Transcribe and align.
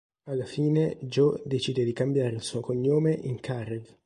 Alla 0.23 0.45
fine 0.45 0.97
Jo 1.01 1.39
decide 1.45 1.83
di 1.83 1.93
cambiare 1.93 2.33
il 2.33 2.41
suo 2.41 2.59
cognome 2.59 3.13
in 3.13 3.39
Karev. 3.39 3.87